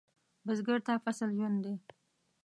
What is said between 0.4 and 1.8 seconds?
بزګر ته فصل ژوند دی